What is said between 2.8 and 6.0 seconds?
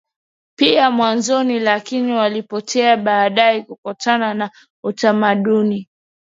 baadaye kutokana na utamaduni